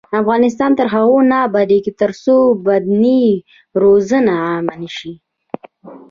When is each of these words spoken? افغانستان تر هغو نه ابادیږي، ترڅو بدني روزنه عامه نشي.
افغانستان 0.21 0.71
تر 0.79 0.87
هغو 0.95 1.17
نه 1.31 1.37
ابادیږي، 1.47 1.91
ترڅو 2.01 2.35
بدني 2.67 3.23
روزنه 3.81 4.33
عامه 4.47 4.75
نشي. 4.81 5.13